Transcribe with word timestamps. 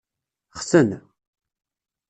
Xten. 0.63 0.89